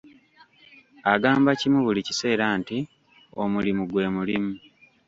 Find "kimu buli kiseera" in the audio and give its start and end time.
1.59-2.45